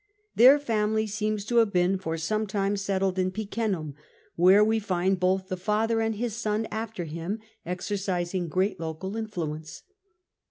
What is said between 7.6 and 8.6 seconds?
exercising